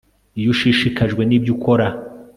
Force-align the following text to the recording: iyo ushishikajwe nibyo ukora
iyo 0.39 0.49
ushishikajwe 0.53 1.21
nibyo 1.25 1.51
ukora 1.55 1.87